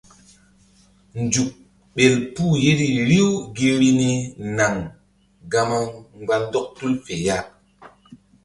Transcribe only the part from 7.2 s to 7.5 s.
ya.